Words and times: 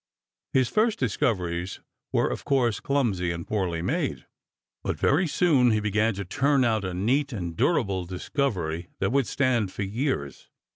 His 0.53 0.67
first 0.67 0.97
discoveries 0.97 1.79
were, 2.11 2.27
of 2.27 2.43
course, 2.43 2.79
clumsy 2.79 3.29
and 3.29 3.45
poorly 3.47 3.83
made, 3.83 4.25
but 4.83 4.97
very 4.97 5.27
soon 5.27 5.69
he 5.69 5.79
began 5.79 6.15
to 6.15 6.25
turn 6.25 6.65
out 6.65 6.83
a 6.83 6.95
neat 6.95 7.31
and 7.31 7.55
durable 7.55 8.05
discovery 8.05 8.87
that 8.97 9.11
would 9.11 9.27
stand 9.27 9.71
for 9.71 9.83
years. 9.83 10.49